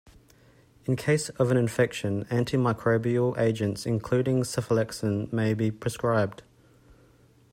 [0.85, 6.41] In case of an infection, antimicrobial agents including cephalexin may be prescribed.